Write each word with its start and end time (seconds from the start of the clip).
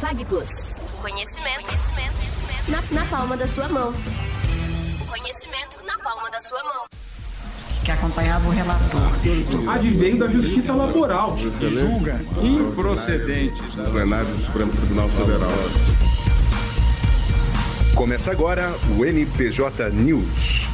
Fag 0.00 0.24
Plus. 0.24 0.48
Conhecimento, 1.00 1.64
conhecimento, 1.64 2.16
conhecimento. 2.16 2.70
Na, 2.92 3.00
na 3.00 3.06
palma 3.08 3.36
da 3.36 3.46
sua 3.46 3.68
mão. 3.68 3.92
Conhecimento 5.08 5.78
na 5.86 5.98
palma 5.98 6.30
da 6.30 6.40
sua 6.40 6.62
mão. 6.62 6.84
Que 7.84 7.90
acompanhava 7.90 8.46
o 8.48 8.50
relator. 8.50 9.00
Advém 9.72 10.18
da 10.18 10.28
justiça 10.28 10.74
laboral. 10.74 11.36
Julga 11.36 12.20
improcedentes. 12.42 13.76
Do 13.76 13.90
plenário 13.90 14.26
do 14.26 14.44
Supremo 14.44 14.72
Tribunal 14.72 15.08
Federal. 15.08 15.50
Começa 17.94 18.30
agora 18.30 18.72
o 18.96 19.04
NPJ 19.04 19.90
News. 19.90 20.67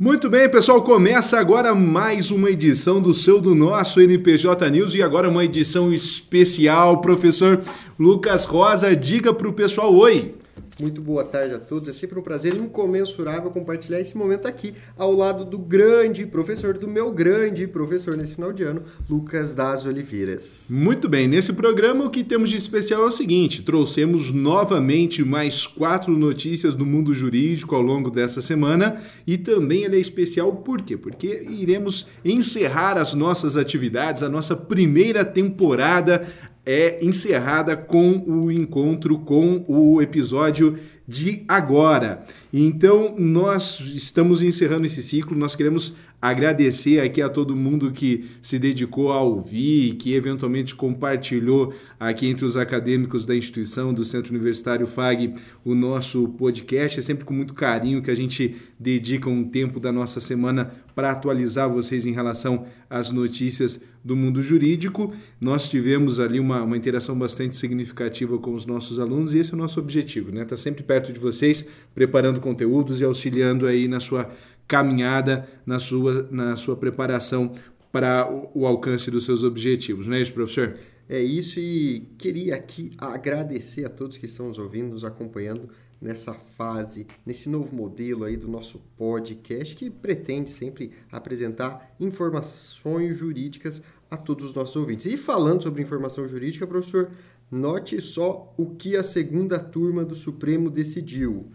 Muito 0.00 0.30
bem, 0.30 0.48
pessoal, 0.48 0.80
começa 0.80 1.40
agora 1.40 1.74
mais 1.74 2.30
uma 2.30 2.48
edição 2.48 3.02
do 3.02 3.12
seu 3.12 3.40
do 3.40 3.52
nosso 3.52 4.00
NPJ 4.00 4.70
News 4.70 4.94
e 4.94 5.02
agora 5.02 5.28
uma 5.28 5.44
edição 5.44 5.92
especial. 5.92 7.00
Professor 7.00 7.60
Lucas 7.98 8.44
Rosa, 8.44 8.94
diga 8.94 9.34
para 9.34 9.48
o 9.48 9.52
pessoal 9.52 9.92
oi. 9.92 10.36
Muito 10.80 11.02
boa 11.02 11.24
tarde 11.24 11.56
a 11.56 11.58
todos. 11.58 11.88
É 11.88 11.92
sempre 11.92 12.20
um 12.20 12.22
prazer 12.22 12.54
incomensurável 12.54 13.50
compartilhar 13.50 14.00
esse 14.00 14.16
momento 14.16 14.46
aqui 14.46 14.74
ao 14.96 15.12
lado 15.12 15.44
do 15.44 15.58
grande 15.58 16.24
professor, 16.24 16.78
do 16.78 16.86
meu 16.86 17.10
grande 17.10 17.66
professor 17.66 18.16
nesse 18.16 18.36
final 18.36 18.52
de 18.52 18.62
ano, 18.62 18.84
Lucas 19.10 19.54
das 19.54 19.84
Oliveiras. 19.84 20.66
Muito 20.70 21.08
bem, 21.08 21.26
nesse 21.26 21.52
programa 21.52 22.04
o 22.04 22.10
que 22.10 22.22
temos 22.22 22.48
de 22.50 22.56
especial 22.56 23.02
é 23.02 23.06
o 23.06 23.10
seguinte: 23.10 23.62
trouxemos 23.62 24.30
novamente 24.30 25.24
mais 25.24 25.66
quatro 25.66 26.16
notícias 26.16 26.76
do 26.76 26.86
mundo 26.86 27.12
jurídico 27.12 27.74
ao 27.74 27.82
longo 27.82 28.08
dessa 28.08 28.40
semana 28.40 29.02
e 29.26 29.36
também 29.36 29.82
ele 29.82 29.96
é 29.96 30.00
especial 30.00 30.52
por 30.52 30.82
quê? 30.82 30.96
Porque 30.96 31.44
iremos 31.50 32.06
encerrar 32.24 32.96
as 32.96 33.14
nossas 33.14 33.56
atividades, 33.56 34.22
a 34.22 34.28
nossa 34.28 34.54
primeira 34.54 35.24
temporada 35.24 36.28
é 36.70 37.02
encerrada 37.02 37.74
com 37.74 38.22
o 38.26 38.52
encontro 38.52 39.18
com 39.20 39.64
o 39.66 40.02
episódio 40.02 40.78
de 41.08 41.42
agora. 41.48 42.26
Então, 42.52 43.14
nós 43.16 43.80
estamos 43.80 44.42
encerrando 44.42 44.84
esse 44.84 45.02
ciclo, 45.02 45.34
nós 45.34 45.56
queremos 45.56 45.94
agradecer 46.20 47.00
aqui 47.00 47.22
a 47.22 47.30
todo 47.30 47.56
mundo 47.56 47.90
que 47.90 48.26
se 48.42 48.58
dedicou 48.58 49.12
a 49.12 49.22
ouvir, 49.22 49.94
que 49.94 50.12
eventualmente 50.12 50.74
compartilhou 50.74 51.72
aqui 51.98 52.26
entre 52.26 52.44
os 52.44 52.56
acadêmicos 52.56 53.26
da 53.26 53.34
instituição, 53.34 53.92
do 53.92 54.04
Centro 54.04 54.32
Universitário 54.32 54.86
FAG, 54.86 55.34
o 55.64 55.74
nosso 55.74 56.28
podcast. 56.28 56.98
É 56.98 57.02
sempre 57.02 57.24
com 57.24 57.34
muito 57.34 57.54
carinho 57.54 58.02
que 58.02 58.10
a 58.10 58.14
gente 58.14 58.56
dedica 58.78 59.28
um 59.28 59.44
tempo 59.44 59.80
da 59.80 59.90
nossa 59.90 60.20
semana 60.20 60.72
para 60.94 61.10
atualizar 61.10 61.68
vocês 61.68 62.06
em 62.06 62.12
relação 62.12 62.66
às 62.88 63.10
notícias 63.10 63.80
do 64.04 64.16
mundo 64.16 64.42
jurídico. 64.42 65.12
Nós 65.40 65.68
tivemos 65.68 66.20
ali 66.20 66.40
uma, 66.40 66.62
uma 66.62 66.76
interação 66.76 67.18
bastante 67.18 67.56
significativa 67.56 68.38
com 68.38 68.54
os 68.54 68.64
nossos 68.64 68.98
alunos 68.98 69.34
e 69.34 69.38
esse 69.38 69.52
é 69.52 69.54
o 69.54 69.58
nosso 69.58 69.80
objetivo, 69.80 70.30
né? 70.30 70.42
Estar 70.42 70.56
tá 70.56 70.62
sempre 70.62 70.82
perto 70.82 71.12
de 71.12 71.18
vocês, 71.18 71.64
preparando 71.94 72.40
conteúdos 72.40 73.00
e 73.00 73.04
auxiliando 73.04 73.66
aí 73.66 73.88
na 73.88 74.00
sua 74.00 74.30
caminhada, 74.66 75.48
na 75.64 75.78
sua, 75.78 76.28
na 76.30 76.54
sua 76.56 76.76
preparação 76.76 77.52
para 77.90 78.30
o, 78.30 78.62
o 78.62 78.66
alcance 78.66 79.10
dos 79.10 79.24
seus 79.24 79.42
objetivos, 79.42 80.06
não 80.06 80.14
é 80.14 80.20
isso, 80.20 80.32
professor? 80.32 80.76
É 81.08 81.20
isso, 81.20 81.58
e 81.58 82.00
queria 82.18 82.54
aqui 82.54 82.90
agradecer 82.98 83.84
a 83.86 83.88
todos 83.88 84.18
que 84.18 84.26
estão 84.26 84.48
nos 84.48 84.58
ouvindo, 84.58 84.90
nos 84.92 85.04
acompanhando 85.04 85.70
nessa 85.98 86.34
fase, 86.34 87.06
nesse 87.24 87.48
novo 87.48 87.74
modelo 87.74 88.24
aí 88.24 88.36
do 88.36 88.46
nosso 88.46 88.78
podcast 88.96 89.74
que 89.74 89.88
pretende 89.88 90.50
sempre 90.50 90.92
apresentar 91.10 91.94
informações 91.98 93.16
jurídicas 93.16 93.82
a 94.10 94.16
todos 94.18 94.44
os 94.44 94.54
nossos 94.54 94.76
ouvintes. 94.76 95.06
E 95.06 95.16
falando 95.16 95.62
sobre 95.62 95.82
informação 95.82 96.28
jurídica, 96.28 96.66
professor, 96.66 97.10
note 97.50 98.00
só 98.02 98.52
o 98.58 98.74
que 98.74 98.94
a 98.94 99.02
segunda 99.02 99.58
turma 99.58 100.04
do 100.04 100.14
Supremo 100.14 100.70
decidiu 100.70 101.50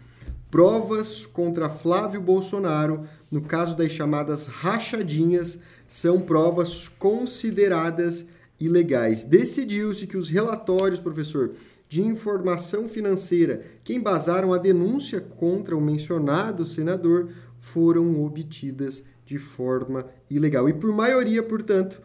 provas 0.50 1.26
contra 1.26 1.68
Flávio 1.68 2.20
Bolsonaro, 2.20 3.08
no 3.30 3.42
caso 3.42 3.76
das 3.76 3.90
chamadas 3.90 4.46
rachadinhas, 4.46 5.58
são 5.88 6.20
provas 6.20 6.86
consideradas 6.86 8.24
ilegais. 8.64 9.22
Decidiu-se 9.22 10.06
que 10.06 10.16
os 10.16 10.28
relatórios, 10.28 11.00
professor, 11.00 11.52
de 11.88 12.02
informação 12.02 12.88
financeira 12.88 13.62
que 13.84 13.94
embasaram 13.94 14.52
a 14.52 14.58
denúncia 14.58 15.20
contra 15.20 15.76
o 15.76 15.80
mencionado 15.80 16.66
senador 16.66 17.28
foram 17.60 18.24
obtidas 18.24 19.04
de 19.26 19.38
forma 19.38 20.06
ilegal. 20.28 20.68
E 20.68 20.72
por 20.72 20.92
maioria, 20.92 21.42
portanto, 21.42 22.00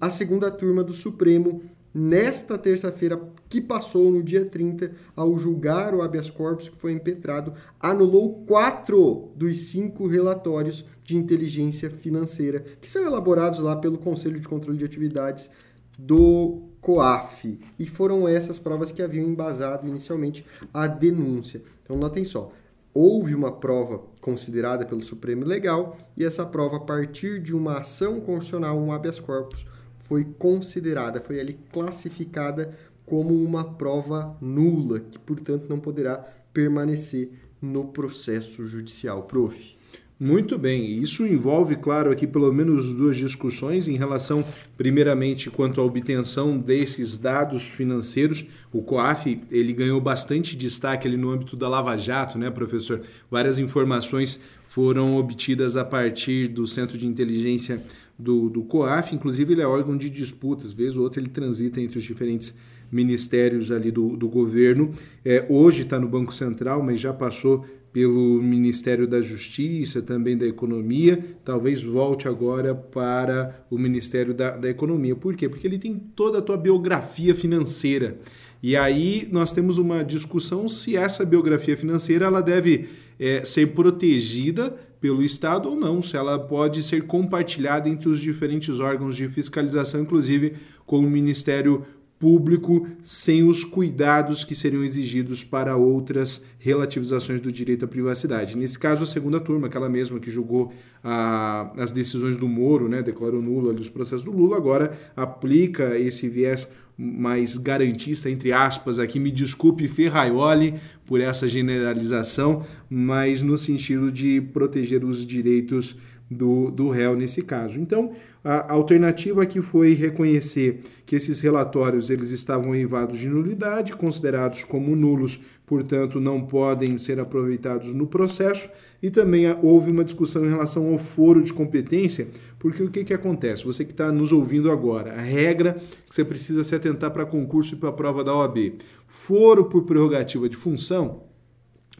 a 0.00 0.10
segunda 0.10 0.50
turma 0.50 0.82
do 0.82 0.92
Supremo 0.92 1.62
nesta 1.98 2.58
terça-feira 2.58 3.18
que 3.48 3.58
passou 3.58 4.10
no 4.10 4.22
dia 4.22 4.44
30, 4.44 4.90
ao 5.14 5.38
julgar 5.38 5.94
o 5.94 6.02
habeas 6.02 6.28
corpus 6.28 6.68
que 6.68 6.76
foi 6.76 6.92
impetrado, 6.92 7.54
anulou 7.80 8.44
quatro 8.44 9.30
dos 9.34 9.70
cinco 9.70 10.06
relatórios 10.06 10.84
de 11.02 11.16
inteligência 11.16 11.88
financeira 11.88 12.62
que 12.82 12.88
são 12.88 13.02
elaborados 13.02 13.60
lá 13.60 13.76
pelo 13.76 13.96
Conselho 13.96 14.38
de 14.38 14.46
Controle 14.46 14.76
de 14.76 14.84
Atividades 14.84 15.50
do 15.96 16.62
COAF. 16.80 17.58
E 17.78 17.86
foram 17.86 18.28
essas 18.28 18.58
provas 18.58 18.92
que 18.92 19.02
haviam 19.02 19.26
embasado 19.26 19.86
inicialmente 19.86 20.44
a 20.72 20.86
denúncia. 20.86 21.62
Então, 21.82 21.96
notem 21.96 22.24
só. 22.24 22.52
Houve 22.92 23.34
uma 23.34 23.52
prova 23.52 24.02
considerada 24.20 24.86
pelo 24.86 25.02
Supremo 25.02 25.44
legal 25.44 25.98
e 26.16 26.24
essa 26.24 26.46
prova, 26.46 26.78
a 26.78 26.80
partir 26.80 27.42
de 27.42 27.54
uma 27.54 27.80
ação 27.80 28.20
constitucional, 28.20 28.78
um 28.78 28.90
habeas 28.90 29.20
corpus, 29.20 29.66
foi 29.98 30.24
considerada, 30.24 31.20
foi 31.20 31.38
ali 31.38 31.58
classificada 31.72 32.74
como 33.04 33.34
uma 33.34 33.64
prova 33.74 34.36
nula, 34.40 35.00
que 35.00 35.18
portanto 35.18 35.68
não 35.68 35.78
poderá 35.78 36.16
permanecer 36.52 37.32
no 37.60 37.86
processo 37.88 38.66
judicial. 38.66 39.24
Prof. 39.24 39.75
Muito 40.18 40.56
bem, 40.56 40.98
isso 41.02 41.26
envolve, 41.26 41.76
claro, 41.76 42.10
aqui 42.10 42.26
pelo 42.26 42.50
menos 42.50 42.94
duas 42.94 43.18
discussões 43.18 43.86
em 43.86 43.98
relação, 43.98 44.42
primeiramente, 44.74 45.50
quanto 45.50 45.78
à 45.78 45.84
obtenção 45.84 46.56
desses 46.56 47.18
dados 47.18 47.64
financeiros. 47.64 48.46
O 48.72 48.80
COAF 48.80 49.38
ele 49.50 49.74
ganhou 49.74 50.00
bastante 50.00 50.56
destaque 50.56 51.06
ali 51.06 51.18
no 51.18 51.30
âmbito 51.30 51.54
da 51.54 51.68
Lava 51.68 51.94
Jato, 51.98 52.38
né, 52.38 52.50
professor? 52.50 53.02
Várias 53.30 53.58
informações 53.58 54.40
foram 54.68 55.18
obtidas 55.18 55.76
a 55.76 55.84
partir 55.84 56.48
do 56.48 56.66
Centro 56.66 56.96
de 56.96 57.06
Inteligência 57.06 57.82
do, 58.18 58.48
do 58.48 58.62
COAF, 58.62 59.14
inclusive 59.14 59.52
ele 59.52 59.60
é 59.60 59.66
órgão 59.66 59.98
de 59.98 60.08
disputas, 60.08 60.72
vez 60.72 60.96
ou 60.96 61.02
outra 61.02 61.20
ele 61.20 61.28
transita 61.28 61.78
entre 61.78 61.98
os 61.98 62.04
diferentes 62.04 62.54
ministérios 62.90 63.70
ali 63.70 63.90
do, 63.90 64.16
do 64.16 64.28
governo. 64.28 64.92
É, 65.22 65.44
hoje 65.48 65.82
está 65.82 65.98
no 65.98 66.08
Banco 66.08 66.32
Central, 66.32 66.82
mas 66.82 67.00
já 67.00 67.12
passou 67.12 67.66
pelo 67.96 68.42
Ministério 68.42 69.06
da 69.06 69.22
Justiça, 69.22 70.02
também 70.02 70.36
da 70.36 70.44
Economia, 70.46 71.18
talvez 71.42 71.82
volte 71.82 72.28
agora 72.28 72.74
para 72.74 73.64
o 73.70 73.78
Ministério 73.78 74.34
da, 74.34 74.50
da 74.50 74.68
Economia. 74.68 75.16
Por 75.16 75.34
quê? 75.34 75.48
Porque 75.48 75.66
ele 75.66 75.78
tem 75.78 75.94
toda 76.14 76.40
a 76.40 76.42
tua 76.42 76.58
biografia 76.58 77.34
financeira. 77.34 78.18
E 78.62 78.76
aí 78.76 79.26
nós 79.32 79.50
temos 79.50 79.78
uma 79.78 80.04
discussão 80.04 80.68
se 80.68 80.94
essa 80.94 81.24
biografia 81.24 81.74
financeira 81.74 82.26
ela 82.26 82.42
deve 82.42 82.86
é, 83.18 83.42
ser 83.46 83.68
protegida 83.68 84.76
pelo 85.00 85.22
Estado 85.22 85.70
ou 85.70 85.74
não, 85.74 86.02
se 86.02 86.18
ela 86.18 86.38
pode 86.38 86.82
ser 86.82 87.06
compartilhada 87.06 87.88
entre 87.88 88.10
os 88.10 88.20
diferentes 88.20 88.78
órgãos 88.78 89.16
de 89.16 89.26
fiscalização, 89.26 90.02
inclusive 90.02 90.52
com 90.84 90.98
o 90.98 91.10
Ministério 91.10 91.86
Público, 92.18 92.86
sem 93.02 93.42
os 93.42 93.62
cuidados 93.62 94.42
que 94.42 94.54
seriam 94.54 94.82
exigidos 94.82 95.44
para 95.44 95.76
outras 95.76 96.42
relativizações 96.58 97.40
do 97.40 97.52
direito 97.52 97.84
à 97.84 97.88
privacidade. 97.88 98.56
Nesse 98.56 98.78
caso, 98.78 99.04
a 99.04 99.06
segunda 99.06 99.38
turma, 99.38 99.66
aquela 99.66 99.88
mesma 99.88 100.18
que 100.18 100.30
julgou 100.30 100.72
a, 101.04 101.70
as 101.76 101.92
decisões 101.92 102.36
do 102.38 102.48
Moro, 102.48 102.88
né, 102.88 103.02
declarou 103.02 103.42
nulo 103.42 103.68
ali 103.68 103.80
os 103.80 103.90
processos 103.90 104.24
do 104.24 104.30
Lula, 104.30 104.56
agora 104.56 104.98
aplica 105.14 105.98
esse 105.98 106.26
viés 106.28 106.68
mais 106.98 107.58
garantista, 107.58 108.30
entre 108.30 108.52
aspas, 108.52 108.98
aqui, 108.98 109.20
me 109.20 109.30
desculpe 109.30 109.86
Ferraioli 109.86 110.80
por 111.04 111.20
essa 111.20 111.46
generalização, 111.46 112.64
mas 112.88 113.42
no 113.42 113.56
sentido 113.56 114.10
de 114.10 114.40
proteger 114.40 115.04
os 115.04 115.26
direitos 115.26 115.94
do, 116.30 116.70
do 116.70 116.88
réu 116.88 117.16
nesse 117.16 117.42
caso. 117.42 117.80
Então, 117.80 118.12
a 118.42 118.72
alternativa 118.72 119.42
aqui 119.42 119.60
foi 119.60 119.94
reconhecer 119.94 120.80
que 121.04 121.14
esses 121.14 121.40
relatórios 121.40 122.10
eles 122.10 122.30
estavam 122.30 122.74
eivados 122.74 123.18
de 123.18 123.28
nulidade, 123.28 123.96
considerados 123.96 124.64
como 124.64 124.96
nulos, 124.96 125.40
portanto 125.64 126.20
não 126.20 126.40
podem 126.40 126.98
ser 126.98 127.20
aproveitados 127.20 127.94
no 127.94 128.06
processo, 128.06 128.68
e 129.02 129.10
também 129.10 129.44
houve 129.62 129.90
uma 129.90 130.04
discussão 130.04 130.44
em 130.44 130.48
relação 130.48 130.92
ao 130.92 130.98
foro 130.98 131.42
de 131.42 131.52
competência, 131.52 132.28
porque 132.58 132.82
o 132.82 132.90
que, 132.90 133.04
que 133.04 133.14
acontece? 133.14 133.64
Você 133.64 133.84
que 133.84 133.92
está 133.92 134.10
nos 134.10 134.32
ouvindo 134.32 134.70
agora, 134.70 135.12
a 135.12 135.20
regra 135.20 135.74
que 136.08 136.14
você 136.14 136.24
precisa 136.24 136.64
se 136.64 136.74
atentar 136.74 137.10
para 137.10 137.26
concurso 137.26 137.74
e 137.74 137.78
para 137.78 137.90
a 137.90 137.92
prova 137.92 138.24
da 138.24 138.34
OAB, 138.34 138.74
foro 139.06 139.66
por 139.66 139.82
prerrogativa 139.82 140.48
de 140.48 140.56
função, 140.56 141.22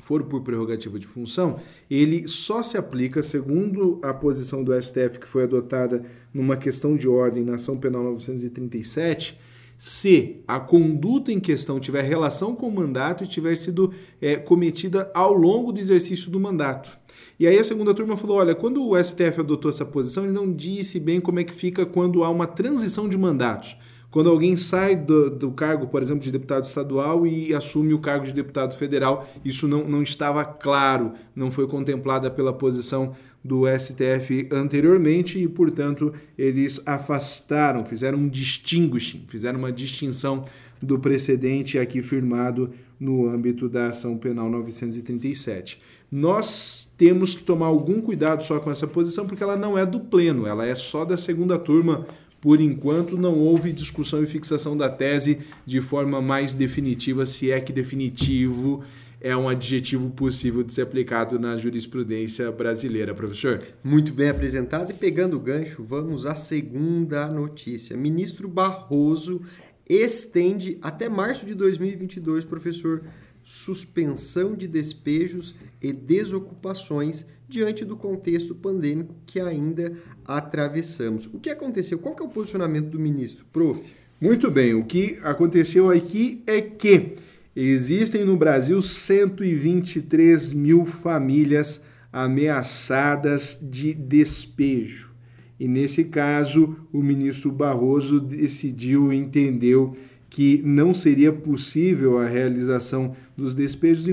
for 0.06 0.23
por 0.23 0.41
prerrogativa 0.43 1.00
de 1.00 1.06
função, 1.06 1.58
ele 1.91 2.29
só 2.29 2.62
se 2.62 2.79
aplica, 2.79 3.25
segundo 3.25 3.99
a 4.05 4.14
posição 4.14 4.62
do 4.62 4.73
STF 4.81 5.19
que 5.19 5.26
foi 5.26 5.43
adotada 5.43 6.05
numa 6.32 6.56
questão 6.56 6.97
de 6.97 7.08
ordem 7.08 7.44
na 7.44 7.56
ação 7.56 7.76
penal 7.76 8.05
937, 8.05 9.37
se 9.76 10.44
a 10.47 10.61
conduta 10.61 11.32
em 11.32 11.41
questão 11.41 11.81
tiver 11.81 12.03
relação 12.03 12.55
com 12.55 12.69
o 12.69 12.73
mandato 12.73 13.25
e 13.25 13.26
tiver 13.26 13.56
sido 13.56 13.93
é, 14.20 14.37
cometida 14.37 15.11
ao 15.12 15.32
longo 15.32 15.73
do 15.73 15.81
exercício 15.81 16.31
do 16.31 16.38
mandato. 16.38 16.97
E 17.38 17.44
aí 17.44 17.59
a 17.59 17.64
segunda 17.64 17.93
turma 17.93 18.17
falou: 18.17 18.37
olha, 18.37 18.55
quando 18.55 18.87
o 18.87 19.05
STF 19.05 19.41
adotou 19.41 19.69
essa 19.69 19.85
posição, 19.85 20.23
ele 20.23 20.32
não 20.32 20.52
disse 20.52 21.00
bem 21.00 21.20
como 21.20 21.41
é 21.41 21.44
que 21.44 21.52
fica 21.52 21.85
quando 21.85 22.23
há 22.23 22.31
uma 22.31 22.47
transição 22.47 23.09
de 23.09 23.19
mandatos. 23.19 23.76
Quando 24.16 24.30
alguém 24.30 24.56
sai 24.56 24.96
do, 24.96 25.28
do, 25.28 25.50
cargo, 25.50 25.88
por 25.88 26.02
exemplo, 26.02 26.22
de 26.22 26.32
deputado 26.32 26.64
estadual 26.64 27.26
e 27.26 27.52
assume 27.52 27.92
o 27.92 27.98
cargo 27.98 28.24
de 28.24 28.32
deputado 28.32 28.74
federal, 28.74 29.28
isso 29.44 29.68
não, 29.68 29.86
não 29.86 30.02
estava 30.02 30.42
claro, 30.42 31.12
não 31.34 31.50
foi 31.50 31.66
contemplada 31.66 32.30
pela 32.30 32.50
posição 32.50 33.14
do 33.44 33.64
STF 33.68 34.48
anteriormente 34.50 35.38
e, 35.38 35.46
portanto, 35.46 36.14
eles 36.38 36.80
afastaram, 36.86 37.84
fizeram 37.84 38.16
um 38.16 38.26
distinguishing, 38.26 39.26
fizeram 39.28 39.58
uma 39.58 39.70
distinção 39.70 40.46
do 40.80 40.98
precedente 40.98 41.78
aqui 41.78 42.00
firmado 42.00 42.70
no 42.98 43.28
âmbito 43.28 43.68
da 43.68 43.88
ação 43.88 44.16
penal 44.16 44.48
937. 44.48 45.78
Nós 46.10 46.90
temos 46.96 47.34
que 47.34 47.44
tomar 47.44 47.66
algum 47.66 48.00
cuidado 48.00 48.42
só 48.42 48.58
com 48.60 48.70
essa 48.70 48.86
posição, 48.86 49.26
porque 49.26 49.42
ela 49.42 49.56
não 49.56 49.76
é 49.76 49.84
do 49.84 50.00
pleno, 50.00 50.46
ela 50.46 50.64
é 50.64 50.74
só 50.74 51.04
da 51.04 51.18
segunda 51.18 51.58
turma. 51.58 52.06
Por 52.41 52.61
enquanto, 52.61 53.17
não 53.17 53.38
houve 53.38 53.73
discussão 53.73 54.23
e 54.23 54.27
fixação 54.27 54.77
da 54.77 54.88
tese 54.88 55.38
de 55.65 55.81
forma 55.81 56.21
mais 56.21 56.55
definitiva, 56.55 57.27
se 57.27 57.50
é 57.50 57.61
que 57.61 57.73
definitivo 57.73 58.85
é 59.21 59.37
um 59.37 59.49
adjetivo 59.49 60.11
possível 60.11 60.62
de 60.62 60.73
ser 60.73 60.83
aplicado 60.83 61.38
na 61.38 61.56
jurisprudência 61.56 62.50
brasileira, 62.53 63.15
professor. 63.15 63.61
Muito 63.83 64.12
bem 64.12 64.29
apresentado 64.29 64.91
e 64.91 64.94
pegando 64.94 65.37
o 65.37 65.41
gancho, 65.41 65.83
vamos 65.83 66.27
à 66.27 66.35
segunda 66.35 67.27
notícia. 67.27 67.97
Ministro 67.97 68.47
Barroso 68.47 69.41
estende 69.88 70.79
até 70.83 71.09
março 71.09 71.47
de 71.47 71.55
2022, 71.55 72.44
professor, 72.44 73.05
suspensão 73.43 74.55
de 74.55 74.67
despejos 74.67 75.55
e 75.81 75.93
desocupações 75.93 77.25
diante 77.49 77.85
do 77.85 77.97
contexto 77.97 78.55
pandêmico 78.55 79.15
que 79.25 79.38
ainda 79.38 79.97
atravessamos. 80.25 81.29
O 81.33 81.38
que 81.38 81.50
aconteceu? 81.50 81.99
Qual 81.99 82.15
que 82.15 82.23
é 82.23 82.27
o 82.27 82.31
posicionamento 82.31 82.88
do 82.88 82.99
ministro, 82.99 83.44
prof? 83.53 83.81
Muito 84.21 84.50
bem, 84.50 84.75
o 84.75 84.85
que 84.85 85.19
aconteceu 85.23 85.91
aqui 85.91 86.43
é 86.47 86.61
que 86.61 87.17
Existem 87.59 88.23
no 88.23 88.37
Brasil 88.37 88.83
123 88.83 90.53
mil 90.53 90.85
famílias 90.85 91.81
ameaçadas 92.12 93.59
de 93.62 93.94
despejo. 93.94 95.15
E 95.58 95.67
nesse 95.67 96.05
caso, 96.05 96.76
o 96.93 97.03
ministro 97.03 97.50
Barroso 97.50 98.20
decidiu, 98.20 99.12
entendeu 99.12 99.94
que 100.29 100.61
não 100.64 100.93
seria 100.93 101.32
possível 101.32 102.19
a 102.19 102.26
realização 102.26 103.14
dos 103.37 103.55
despejos 103.55 104.06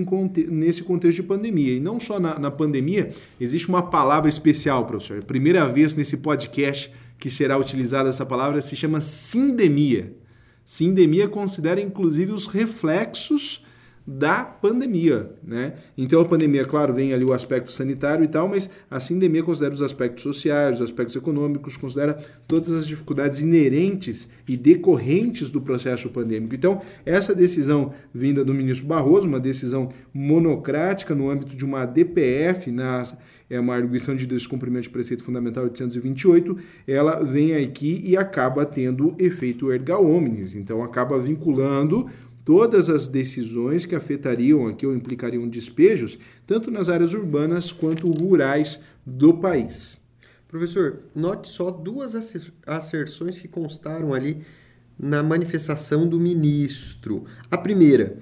nesse 0.49 0.83
contexto 0.83 1.17
de 1.17 1.27
pandemia. 1.27 1.73
E 1.73 1.79
não 1.79 1.99
só 1.99 2.19
na, 2.19 2.39
na 2.39 2.51
pandemia, 2.51 3.11
existe 3.41 3.67
uma 3.67 3.81
palavra 3.81 4.29
especial, 4.29 4.85
professor. 4.85 5.23
primeira 5.23 5.67
vez 5.67 5.95
nesse 5.95 6.17
podcast 6.17 6.91
que 7.17 7.29
será 7.29 7.57
utilizada 7.57 8.09
essa 8.09 8.25
palavra 8.25 8.61
se 8.61 8.75
chama 8.75 9.01
sindemia. 9.01 10.13
Sindemia 10.63 11.27
considera 11.27 11.81
inclusive 11.81 12.31
os 12.31 12.47
reflexos 12.47 13.61
da 14.05 14.43
pandemia, 14.43 15.31
né? 15.41 15.73
Então 15.97 16.21
a 16.21 16.25
pandemia, 16.25 16.65
claro, 16.65 16.93
vem 16.93 17.13
ali 17.13 17.23
o 17.23 17.31
aspecto 17.31 17.71
sanitário 17.71 18.23
e 18.25 18.27
tal, 18.27 18.49
mas 18.49 18.69
a 18.91 18.99
sindemia 18.99 19.41
considera 19.41 19.73
os 19.73 19.81
aspectos 19.81 20.23
sociais, 20.23 20.77
os 20.77 20.83
aspectos 20.83 21.15
econômicos, 21.15 21.77
considera 21.77 22.17
todas 22.47 22.71
as 22.73 22.85
dificuldades 22.85 23.39
inerentes 23.39 24.27
e 24.47 24.57
decorrentes 24.57 25.49
do 25.49 25.61
processo 25.61 26.09
pandêmico. 26.09 26.53
Então, 26.53 26.81
essa 27.05 27.33
decisão 27.33 27.93
vinda 28.13 28.43
do 28.43 28.53
ministro 28.53 28.85
Barroso, 28.85 29.27
uma 29.27 29.39
decisão 29.39 29.87
monocrática 30.13 31.15
no 31.15 31.29
âmbito 31.29 31.55
de 31.55 31.63
uma 31.63 31.85
DPF, 31.85 32.71
na 32.71 33.03
é 33.49 33.59
uma 33.59 33.75
arguição 33.75 34.15
de 34.15 34.25
descumprimento 34.25 34.83
de 34.83 34.89
preceito 34.89 35.23
fundamental 35.23 35.65
828, 35.65 36.57
ela 36.87 37.23
vem 37.23 37.55
aqui 37.55 38.01
e 38.03 38.17
acaba 38.17 38.65
tendo 38.65 39.15
efeito 39.19 39.71
erga 39.71 39.99
omnes, 39.99 40.55
então 40.55 40.83
acaba 40.83 41.19
vinculando 41.19 42.09
todas 42.45 42.89
as 42.89 43.07
decisões 43.07 43.85
que 43.85 43.95
afetariam 43.95 44.67
aqui 44.67 44.85
ou 44.85 44.95
implicariam 44.95 45.47
despejos, 45.47 46.17
tanto 46.45 46.69
nas 46.69 46.89
áreas 46.89 47.13
urbanas 47.13 47.71
quanto 47.71 48.09
rurais 48.09 48.81
do 49.05 49.33
país. 49.33 49.97
Professor, 50.47 50.99
note 51.15 51.47
só 51.47 51.71
duas 51.71 52.13
asserções 52.67 53.39
que 53.39 53.47
constaram 53.47 54.13
ali 54.13 54.43
na 54.99 55.23
manifestação 55.23 56.07
do 56.07 56.19
ministro. 56.19 57.25
A 57.49 57.57
primeira, 57.57 58.19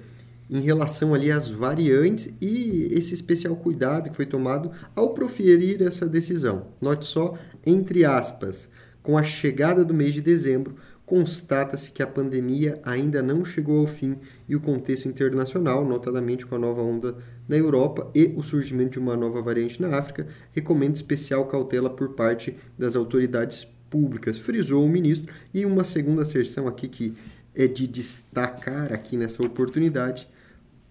em 0.49 0.61
relação 0.61 1.13
ali 1.13 1.31
às 1.31 1.47
variantes 1.47 2.33
e 2.39 2.89
esse 2.91 3.13
especial 3.13 3.55
cuidado 3.55 4.09
que 4.09 4.15
foi 4.15 4.25
tomado 4.25 4.71
ao 4.95 5.13
proferir 5.13 5.81
essa 5.81 6.07
decisão. 6.07 6.67
Note 6.81 7.05
só, 7.05 7.37
entre 7.65 8.05
aspas, 8.05 8.69
com 9.01 9.17
a 9.17 9.23
chegada 9.23 9.83
do 9.83 9.93
mês 9.93 10.13
de 10.13 10.21
dezembro, 10.21 10.75
constata-se 11.11 11.91
que 11.91 12.01
a 12.01 12.07
pandemia 12.07 12.79
ainda 12.85 13.21
não 13.21 13.43
chegou 13.43 13.81
ao 13.81 13.85
fim 13.85 14.15
e 14.47 14.55
o 14.55 14.61
contexto 14.61 15.09
internacional, 15.09 15.83
notadamente 15.83 16.45
com 16.45 16.55
a 16.55 16.57
nova 16.57 16.81
onda 16.81 17.17
na 17.49 17.57
Europa 17.57 18.09
e 18.15 18.33
o 18.37 18.41
surgimento 18.41 18.91
de 18.91 18.99
uma 18.99 19.17
nova 19.17 19.41
variante 19.41 19.81
na 19.81 19.97
África, 19.97 20.25
recomenda 20.53 20.93
especial 20.93 21.45
cautela 21.49 21.89
por 21.89 22.13
parte 22.13 22.55
das 22.79 22.95
autoridades 22.95 23.67
públicas, 23.89 24.37
frisou 24.37 24.85
o 24.85 24.89
ministro. 24.89 25.33
E 25.53 25.65
uma 25.65 25.83
segunda 25.83 26.21
asserção 26.21 26.65
aqui 26.65 26.87
que 26.87 27.13
é 27.53 27.67
de 27.67 27.87
destacar 27.87 28.93
aqui 28.93 29.17
nessa 29.17 29.45
oportunidade 29.45 30.29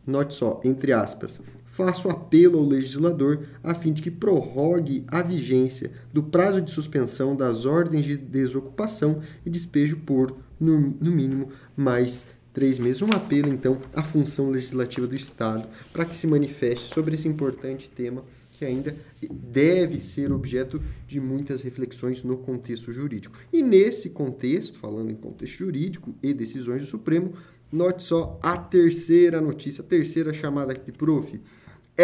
Note 0.06 0.34
só, 0.34 0.60
entre 0.64 0.92
aspas, 0.92 1.40
faço 1.80 2.10
apelo 2.10 2.58
ao 2.58 2.64
legislador 2.64 3.46
a 3.64 3.72
fim 3.72 3.90
de 3.90 4.02
que 4.02 4.10
prorrogue 4.10 5.02
a 5.08 5.22
vigência 5.22 5.90
do 6.12 6.22
prazo 6.22 6.60
de 6.60 6.70
suspensão 6.70 7.34
das 7.34 7.64
ordens 7.64 8.04
de 8.04 8.18
desocupação 8.18 9.22
e 9.46 9.48
despejo 9.48 9.96
por, 9.96 10.36
no, 10.60 10.78
no 10.78 11.10
mínimo, 11.10 11.48
mais 11.74 12.26
três 12.52 12.78
meses. 12.78 13.00
Um 13.00 13.12
apelo, 13.12 13.48
então, 13.48 13.78
à 13.94 14.02
função 14.02 14.50
legislativa 14.50 15.06
do 15.06 15.16
Estado 15.16 15.66
para 15.90 16.04
que 16.04 16.14
se 16.14 16.26
manifeste 16.26 16.92
sobre 16.92 17.14
esse 17.14 17.26
importante 17.26 17.88
tema 17.88 18.24
que 18.58 18.64
ainda 18.66 18.94
deve 19.32 20.02
ser 20.02 20.30
objeto 20.30 20.82
de 21.08 21.18
muitas 21.18 21.62
reflexões 21.62 22.22
no 22.22 22.36
contexto 22.36 22.92
jurídico. 22.92 23.38
E 23.50 23.62
nesse 23.62 24.10
contexto, 24.10 24.78
falando 24.78 25.10
em 25.10 25.14
contexto 25.14 25.56
jurídico 25.56 26.14
e 26.22 26.34
decisões 26.34 26.82
do 26.82 26.88
Supremo, 26.88 27.32
Note 27.72 28.02
só 28.02 28.38
a 28.42 28.56
terceira 28.56 29.40
notícia, 29.40 29.82
a 29.82 29.86
terceira 29.86 30.32
chamada 30.32 30.72
aqui, 30.72 30.90
prof. 30.90 31.40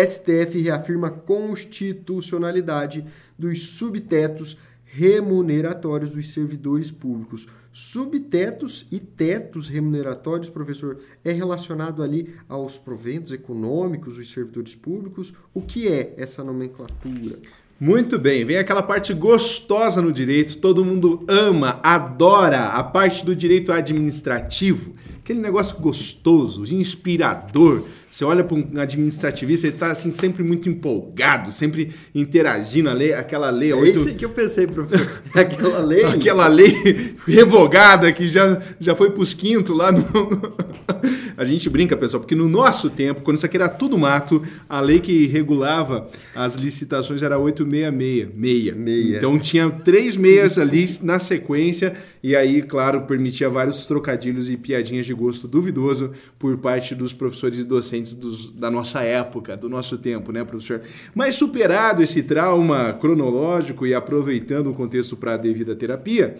STF 0.04 0.60
reafirma 0.60 1.10
constitucionalidade 1.10 3.04
dos 3.38 3.68
subtetos 3.68 4.58
remuneratórios 4.84 6.10
dos 6.10 6.32
servidores 6.32 6.90
públicos. 6.90 7.46
Subtetos 7.72 8.86
e 8.90 8.98
tetos 8.98 9.68
remuneratórios, 9.68 10.48
professor, 10.48 10.98
é 11.22 11.32
relacionado 11.32 12.02
ali 12.02 12.34
aos 12.48 12.78
proventos 12.78 13.32
econômicos 13.32 14.16
dos 14.16 14.32
servidores 14.32 14.74
públicos. 14.74 15.34
O 15.52 15.60
que 15.60 15.86
é 15.86 16.14
essa 16.16 16.42
nomenclatura? 16.42 17.38
Muito 17.78 18.18
bem, 18.18 18.42
vem 18.42 18.56
aquela 18.56 18.82
parte 18.82 19.12
gostosa 19.12 20.00
no 20.00 20.10
direito, 20.10 20.56
todo 20.56 20.82
mundo 20.82 21.22
ama, 21.28 21.78
adora 21.82 22.68
a 22.68 22.82
parte 22.82 23.22
do 23.22 23.36
direito 23.36 23.70
administrativo 23.70 24.94
aquele 25.26 25.40
negócio 25.40 25.76
gostoso, 25.78 26.62
inspirador. 26.72 27.82
Você 28.08 28.24
olha 28.24 28.44
para 28.44 28.56
um 28.56 28.80
administrativista, 28.80 29.66
ele 29.66 29.74
está 29.74 29.90
assim, 29.90 30.12
sempre 30.12 30.44
muito 30.44 30.68
empolgado, 30.68 31.50
sempre 31.50 31.90
interagindo 32.14 32.88
a 32.88 32.92
lei, 32.92 33.12
aquela 33.12 33.50
lei. 33.50 33.72
É 33.72 33.74
8... 33.74 33.98
isso 33.98 34.14
que 34.14 34.24
eu 34.24 34.30
pensei, 34.30 34.68
professor. 34.68 35.20
aquela 35.34 35.80
lei. 35.80 36.04
aquela 36.04 36.46
lei 36.46 37.16
revogada 37.26 38.12
que 38.12 38.28
já, 38.28 38.62
já 38.78 38.94
foi 38.94 39.10
para 39.10 39.20
os 39.20 39.34
quintos 39.34 39.76
lá 39.76 39.90
no. 39.90 40.06
A 41.36 41.44
gente 41.44 41.68
brinca, 41.68 41.96
pessoal, 41.96 42.20
porque 42.20 42.34
no 42.34 42.48
nosso 42.48 42.88
tempo, 42.88 43.20
quando 43.20 43.36
isso 43.36 43.46
aqui 43.46 43.56
era 43.56 43.68
tudo 43.68 43.98
mato, 43.98 44.42
a 44.68 44.80
lei 44.80 45.00
que 45.00 45.26
regulava 45.26 46.08
as 46.34 46.54
licitações 46.54 47.22
era 47.22 47.38
866. 47.38 48.34
Meia. 48.34 48.74
meia. 48.74 49.16
Então 49.16 49.38
tinha 49.38 49.70
três 49.70 50.16
meias 50.16 50.58
ali 50.58 50.86
na 51.02 51.18
sequência, 51.18 51.94
e 52.22 52.34
aí, 52.34 52.62
claro, 52.62 53.02
permitia 53.02 53.48
vários 53.48 53.86
trocadilhos 53.86 54.48
e 54.48 54.56
piadinhas 54.56 55.06
de 55.06 55.14
gosto 55.14 55.46
duvidoso 55.46 56.12
por 56.38 56.56
parte 56.58 56.94
dos 56.94 57.12
professores 57.12 57.58
e 57.58 57.64
docentes 57.64 58.14
dos, 58.14 58.50
da 58.52 58.70
nossa 58.70 59.02
época, 59.02 59.56
do 59.56 59.68
nosso 59.68 59.98
tempo, 59.98 60.32
né, 60.32 60.44
professor? 60.44 60.80
Mas 61.14 61.34
superado 61.34 62.02
esse 62.02 62.22
trauma 62.22 62.92
cronológico 62.94 63.86
e 63.86 63.94
aproveitando 63.94 64.70
o 64.70 64.74
contexto 64.74 65.16
para 65.16 65.34
a 65.34 65.36
devida 65.36 65.76
terapia, 65.76 66.36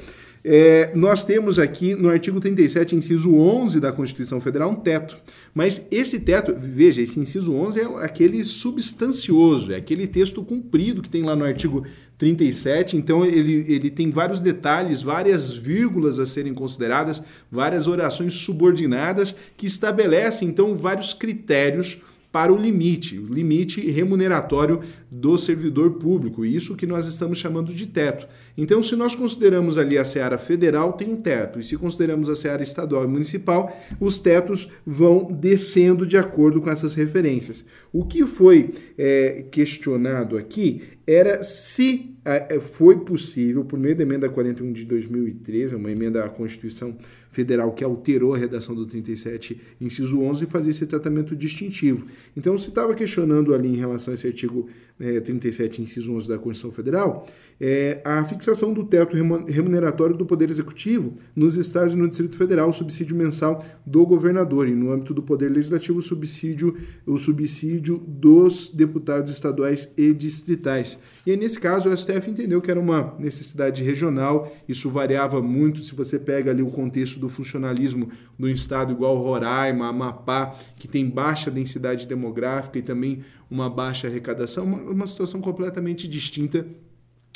É, 0.49 0.93
nós 0.95 1.25
temos 1.25 1.59
aqui 1.59 1.97
no 1.97 2.09
artigo 2.09 2.39
37, 2.39 2.95
inciso 2.95 3.35
11 3.35 3.81
da 3.81 3.91
Constituição 3.91 4.41
Federal, 4.41 4.71
um 4.71 4.77
teto. 4.77 5.17
Mas 5.53 5.85
esse 5.91 6.21
teto, 6.21 6.55
veja, 6.57 7.03
esse 7.03 7.19
inciso 7.19 7.53
11 7.53 7.81
é 7.81 7.85
aquele 8.05 8.45
substancioso, 8.45 9.73
é 9.73 9.77
aquele 9.77 10.07
texto 10.07 10.45
cumprido 10.45 11.03
que 11.03 11.11
tem 11.11 11.25
lá 11.25 11.35
no 11.35 11.45
artigo 11.45 11.85
37. 12.17 12.97
Então, 12.97 13.27
ele, 13.27 13.65
ele 13.67 13.91
tem 13.91 14.09
vários 14.09 14.41
detalhes, 14.41 15.03
várias 15.03 15.53
vírgulas 15.53 16.21
a 16.21 16.27
serem 16.27 16.55
consideradas, 16.55 17.21
várias 17.51 17.89
orações 17.89 18.35
subordinadas 18.35 19.35
que 19.57 19.67
estabelecem, 19.67 20.47
então, 20.47 20.77
vários 20.77 21.13
critérios 21.13 21.99
para 22.37 22.53
o 22.53 22.57
limite, 22.59 23.19
o 23.19 23.33
limite 23.33 23.81
remuneratório 23.91 24.83
do 25.11 25.39
servidor 25.39 25.93
público, 25.93 26.45
isso 26.45 26.77
que 26.77 26.87
nós 26.87 27.07
estamos 27.07 27.39
chamando 27.39 27.73
de 27.73 27.87
teto. 27.87 28.29
Então, 28.59 28.83
se 28.83 28.95
nós 28.95 29.15
consideramos 29.15 29.79
ali 29.79 29.97
a 29.97 30.05
seara 30.05 30.37
federal, 30.37 30.93
tem 30.93 31.09
um 31.09 31.17
teto, 31.17 31.59
e 31.59 31.63
se 31.63 31.79
consideramos 31.79 32.29
a 32.29 32.35
seara 32.35 32.63
estadual 32.63 33.05
e 33.05 33.07
municipal, 33.07 33.75
os 33.99 34.19
tetos 34.19 34.69
vão 34.85 35.33
descendo 35.33 36.07
de 36.07 36.19
acordo 36.19 36.61
com 36.61 36.69
essas 36.69 36.95
referências. 36.95 37.65
O 37.91 38.05
que 38.05 38.27
foi 38.27 38.75
é, 38.99 39.47
questionado 39.51 40.37
aqui 40.37 40.83
era 41.07 41.43
se 41.43 42.17
é, 42.23 42.61
foi 42.61 42.99
possível, 42.99 43.65
por 43.65 43.79
meio 43.79 43.97
da 43.97 44.03
emenda 44.03 44.29
41 44.29 44.73
de 44.73 44.85
2013, 44.85 45.77
uma 45.77 45.91
emenda 45.91 46.25
à 46.25 46.29
Constituição 46.29 46.99
Federal 47.37 47.71
que 47.73 47.85
alterou 47.85 48.33
a 48.33 48.39
redação 48.39 48.75
do 48.75 48.87
37, 48.87 49.61
inciso 49.79 50.19
11, 50.19 50.47
fazer 50.47 50.71
esse 50.71 50.87
tratamento 50.87 51.37
distintivo. 51.37 52.07
Então, 52.35 52.57
se 52.57 52.71
estava 52.71 52.95
questionando 52.95 53.55
ali 53.55 53.69
em 53.69 53.77
relação 53.77 54.13
a 54.13 54.15
esse 54.15 54.27
artigo 54.27 54.67
é, 54.99 55.21
37, 55.21 55.83
inciso 55.83 56.15
11 56.15 56.27
da 56.27 56.39
Constituição 56.39 56.73
Federal, 56.73 57.27
é, 57.61 58.01
a 58.03 58.25
fixação 58.25 58.73
do 58.73 58.85
teto 58.85 59.15
remuneratório 59.47 60.17
do 60.17 60.25
Poder 60.25 60.49
Executivo 60.49 61.19
nos 61.35 61.57
estados 61.57 61.93
e 61.93 61.97
no 61.97 62.09
Distrito 62.09 62.39
Federal, 62.39 62.71
o 62.71 62.73
subsídio 62.73 63.15
mensal 63.15 63.63
do 63.85 64.07
governador, 64.07 64.67
e 64.67 64.75
no 64.75 64.91
âmbito 64.91 65.13
do 65.13 65.23
Poder 65.23 65.51
Legislativo, 65.51 65.99
o 65.99 66.03
subsídio, 66.03 66.75
o 67.05 67.19
subsídio 67.19 67.99
dos 67.99 68.71
deputados 68.71 69.31
estaduais 69.31 69.93
e 69.95 70.15
distritais. 70.15 70.99
E 71.27 71.33
aí, 71.33 71.37
nesse 71.37 71.61
caso, 71.61 71.91
o 71.91 71.97
STF 71.97 72.31
entendeu 72.31 72.63
que 72.63 72.71
era 72.71 72.81
uma 72.81 73.15
necessidade 73.19 73.85
regional, 73.85 74.51
isso 74.67 74.89
variava 74.89 75.43
muito 75.43 75.85
se 75.85 75.95
você 75.95 76.19
pega 76.19 76.51
ali 76.51 76.63
o 76.63 76.71
contexto 76.71 77.21
do 77.21 77.26
funcionalismo 77.29 78.11
do 78.39 78.49
estado 78.49 78.93
igual 78.93 79.17
Roraima, 79.19 79.89
Amapá, 79.89 80.57
que 80.77 80.89
tem 80.89 81.09
baixa 81.09 81.51
densidade 81.51 82.07
demográfica 82.07 82.79
e 82.79 82.83
também 82.83 83.25
uma 83.51 83.71
baixa 83.71 84.07
arrecadação, 84.07 84.65
uma, 84.65 84.79
uma 84.79 85.07
situação 85.07 85.41
completamente 85.41 86.09
distinta 86.09 86.67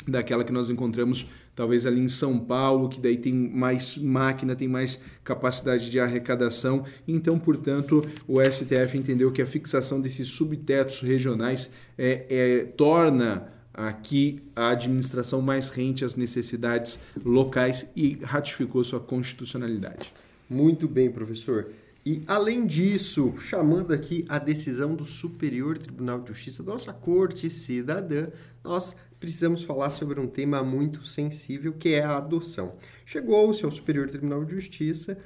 daquela 0.07 0.43
que 0.43 0.51
nós 0.51 0.69
encontramos 0.69 1.27
talvez 1.55 1.85
ali 1.85 1.99
em 1.99 2.07
São 2.07 2.39
Paulo, 2.39 2.89
que 2.89 2.99
daí 2.99 3.17
tem 3.17 3.33
mais 3.33 3.97
máquina, 3.97 4.55
tem 4.55 4.67
mais 4.67 4.99
capacidade 5.23 5.89
de 5.89 5.99
arrecadação. 5.99 6.85
Então, 7.07 7.37
portanto, 7.37 8.05
o 8.27 8.41
STF 8.41 8.97
entendeu 8.97 9.31
que 9.31 9.41
a 9.41 9.45
fixação 9.45 9.99
desses 9.99 10.27
subtetos 10.27 11.01
regionais 11.01 11.69
é, 11.97 12.25
é, 12.29 12.65
torna 12.77 13.47
aqui 13.73 14.41
a 14.55 14.69
administração 14.69 15.41
mais 15.41 15.69
rente 15.69 16.03
às 16.03 16.15
necessidades 16.15 16.99
locais 17.23 17.85
e 17.95 18.19
ratificou 18.23 18.83
sua 18.83 18.99
constitucionalidade. 18.99 20.13
Muito 20.49 20.87
bem, 20.87 21.09
professor. 21.09 21.69
E, 22.05 22.23
além 22.27 22.65
disso, 22.65 23.35
chamando 23.39 23.93
aqui 23.93 24.25
a 24.27 24.39
decisão 24.39 24.95
do 24.95 25.05
Superior 25.05 25.77
Tribunal 25.77 26.19
de 26.19 26.29
Justiça 26.29 26.63
da 26.63 26.73
nossa 26.73 26.91
Corte 26.91 27.49
Cidadã, 27.49 28.27
nós 28.63 28.95
precisamos 29.19 29.63
falar 29.63 29.91
sobre 29.91 30.19
um 30.19 30.25
tema 30.25 30.63
muito 30.63 31.05
sensível, 31.05 31.73
que 31.73 31.89
é 31.89 32.03
a 32.03 32.17
adoção. 32.17 32.73
Chegou-se 33.05 33.63
ao 33.63 33.69
Superior 33.69 34.09
Tribunal 34.09 34.43
de 34.43 34.55
Justiça 34.55 35.17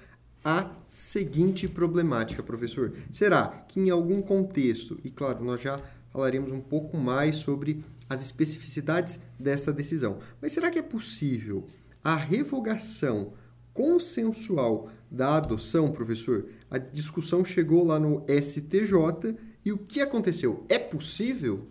a 0.43 0.69
seguinte 0.85 1.67
problemática, 1.67 2.43
professor. 2.43 2.93
Será 3.11 3.47
que 3.69 3.79
em 3.79 3.89
algum 3.89 4.21
contexto, 4.21 4.99
e 5.01 5.09
claro, 5.09 5.43
nós 5.43 5.61
já 5.61 5.79
falaremos 6.11 6.51
um 6.51 6.61
pouco 6.61 6.97
mais 6.97 7.37
sobre 7.37 7.83
as 8.09 8.21
especificidades 8.21 9.19
dessa 9.39 9.73
decisão, 9.73 10.19
mas 10.41 10.53
será 10.53 10.69
que 10.69 10.79
é 10.79 10.83
possível 10.83 11.65
a 12.03 12.15
revogação 12.15 13.33
consensual 13.73 14.89
da 15.09 15.37
adoção, 15.37 15.91
professor? 15.91 16.45
A 16.69 16.77
discussão 16.77 17.43
chegou 17.43 17.83
lá 17.83 17.99
no 17.99 18.23
STJ 18.27 19.35
e 19.63 19.71
o 19.71 19.77
que 19.77 20.01
aconteceu? 20.01 20.63
É 20.69 20.77
possível? 20.77 21.67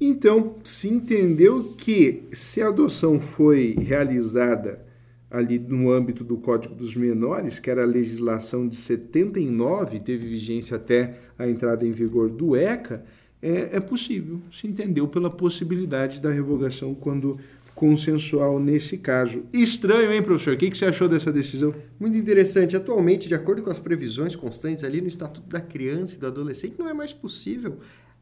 Então, 0.00 0.56
se 0.64 0.88
entendeu 0.88 1.74
que 1.76 2.22
se 2.32 2.62
a 2.62 2.68
adoção 2.68 3.20
foi 3.20 3.76
realizada 3.78 4.86
ali 5.30 5.58
no 5.58 5.90
âmbito 5.90 6.24
do 6.24 6.38
Código 6.38 6.74
dos 6.74 6.94
Menores, 6.96 7.58
que 7.58 7.70
era 7.70 7.82
a 7.82 7.86
legislação 7.86 8.66
de 8.66 8.74
79, 8.74 10.00
teve 10.00 10.26
vigência 10.26 10.76
até 10.76 11.18
a 11.38 11.46
entrada 11.46 11.86
em 11.86 11.90
vigor 11.90 12.30
do 12.30 12.56
ECA, 12.56 13.04
é, 13.42 13.76
é 13.76 13.80
possível, 13.80 14.40
se 14.50 14.66
entendeu 14.66 15.08
pela 15.08 15.30
possibilidade 15.30 16.20
da 16.20 16.30
revogação 16.30 16.94
quando 16.94 17.38
consensual 17.74 18.60
nesse 18.60 18.98
caso. 18.98 19.42
Estranho, 19.52 20.12
hein, 20.12 20.22
professor? 20.22 20.52
O 20.52 20.58
que, 20.58 20.70
que 20.70 20.76
você 20.76 20.84
achou 20.84 21.08
dessa 21.08 21.32
decisão? 21.32 21.74
Muito 21.98 22.18
interessante. 22.18 22.76
Atualmente, 22.76 23.26
de 23.26 23.34
acordo 23.34 23.62
com 23.62 23.70
as 23.70 23.78
previsões 23.78 24.36
constantes 24.36 24.84
ali 24.84 25.00
no 25.00 25.08
Estatuto 25.08 25.48
da 25.48 25.62
Criança 25.62 26.14
e 26.14 26.18
do 26.18 26.26
Adolescente, 26.26 26.78
não 26.78 26.88
é 26.88 26.92
mais 26.92 27.12
possível 27.12 27.78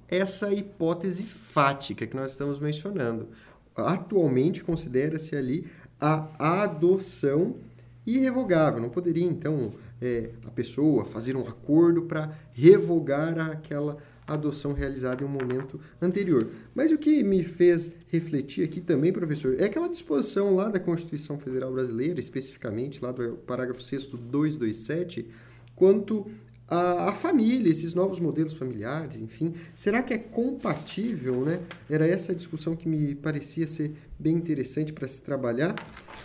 essa 0.07 0.53
hipótese 0.53 1.25
fática 1.25 2.07
que 2.07 2.15
nós 2.15 2.31
estamos 2.31 2.61
mencionando. 2.61 3.29
Atualmente 3.75 4.63
considera-se 4.63 5.35
ali 5.35 5.67
a 6.01 6.63
adoção 6.63 7.57
irrevogável. 8.07 8.81
Não 8.81 8.89
poderia, 8.89 9.27
então, 9.27 9.73
é, 10.01 10.31
a 10.47 10.51
pessoa 10.51 11.05
fazer 11.05 11.37
um 11.37 11.47
acordo 11.49 12.03
para 12.03 12.33
revogar 12.53 13.39
aquela 13.51 13.99
adoção 14.29 14.73
realizada 14.73 15.25
em 15.25 15.27
um 15.27 15.31
momento 15.31 15.81
anterior. 16.01 16.49
Mas 16.75 16.93
o 16.93 16.99
que 16.99 17.23
me 17.25 17.43
fez 17.43 17.91
refletir 18.09 18.65
aqui 18.65 18.81
também, 18.81 19.13
professor, 19.13 19.57
é 19.59 19.65
aquela 19.65 19.89
disposição 19.89 20.55
lá 20.55 20.69
da 20.69 20.79
Constituição 20.79 21.39
Federal 21.39 21.73
Brasileira, 21.73 22.21
especificamente 22.21 23.03
lá 23.03 23.11
do 23.11 23.33
parágrafo 23.39 23.83
6 23.83 24.05
227, 24.07 25.27
quanto 25.75 26.27
a, 26.71 27.15
família, 27.15 27.71
esses 27.71 27.95
novos 27.95 28.21
modelos 28.21 28.53
familiares, 28.53 29.17
enfim, 29.17 29.55
será 29.75 30.03
que 30.03 30.13
é 30.13 30.19
compatível, 30.19 31.43
né? 31.43 31.61
Era 31.89 32.07
essa 32.07 32.35
discussão 32.35 32.77
que 32.77 32.87
me 32.87 33.15
parecia 33.15 33.67
ser 33.67 33.93
bem 34.19 34.37
interessante 34.37 34.93
para 34.93 35.09
se 35.09 35.23
trabalhar. 35.23 35.75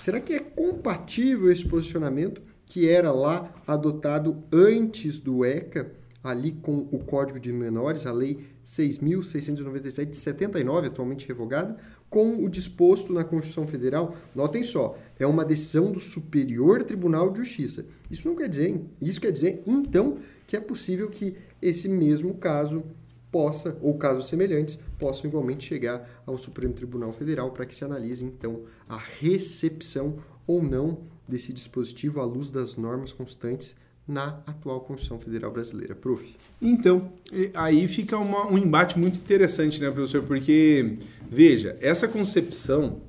Será 0.03 0.19
que 0.19 0.33
é 0.33 0.39
compatível 0.39 1.49
esse 1.49 1.65
posicionamento 1.65 2.41
que 2.65 2.89
era 2.89 3.11
lá 3.11 3.53
adotado 3.65 4.43
antes 4.51 5.17
do 5.17 5.45
ECA, 5.45 5.93
ali 6.23 6.53
com 6.53 6.87
o 6.91 6.99
Código 6.99 7.39
de 7.39 7.51
Menores, 7.51 8.05
a 8.05 8.11
Lei 8.11 8.39
6.697 8.65 10.05
de 10.05 10.15
79, 10.15 10.87
atualmente 10.87 11.27
revogada, 11.27 11.75
com 12.09 12.43
o 12.43 12.49
disposto 12.49 13.11
na 13.11 13.23
Constituição 13.23 13.67
Federal, 13.67 14.15
notem 14.33 14.63
só, 14.63 14.97
é 15.19 15.27
uma 15.27 15.43
decisão 15.43 15.91
do 15.91 15.99
Superior 15.99 16.83
Tribunal 16.83 17.31
de 17.31 17.39
Justiça. 17.39 17.85
Isso 18.09 18.27
não 18.27 18.35
quer 18.35 18.47
dizer, 18.47 18.79
isso 19.01 19.19
quer 19.19 19.31
dizer 19.31 19.61
então 19.65 20.17
que 20.47 20.55
é 20.55 20.61
possível 20.61 21.09
que 21.09 21.35
esse 21.61 21.89
mesmo 21.89 22.35
caso 22.35 22.83
possa, 23.31 23.75
ou 23.81 23.97
casos 23.97 24.29
semelhantes, 24.29 24.77
possam 24.99 25.25
igualmente 25.27 25.65
chegar 25.65 26.07
ao 26.25 26.37
Supremo 26.37 26.73
Tribunal 26.73 27.11
Federal 27.11 27.51
para 27.51 27.65
que 27.65 27.73
se 27.73 27.83
analise 27.83 28.23
então 28.23 28.61
a 28.87 28.97
recepção 28.97 30.19
ou 30.45 30.61
não 30.61 30.99
desse 31.27 31.51
dispositivo 31.51 32.21
à 32.21 32.25
luz 32.25 32.51
das 32.51 32.75
normas 32.75 33.11
constantes 33.11 33.75
na 34.07 34.39
atual 34.45 34.81
Constituição 34.81 35.19
Federal 35.19 35.51
Brasileira. 35.51 35.95
Prof. 35.95 36.35
Então, 36.61 37.13
aí 37.53 37.87
fica 37.87 38.17
uma, 38.17 38.47
um 38.47 38.57
embate 38.57 38.99
muito 38.99 39.17
interessante, 39.17 39.81
né, 39.81 39.89
professor? 39.89 40.23
Porque, 40.23 40.97
veja, 41.29 41.75
essa 41.79 42.07
concepção 42.07 43.01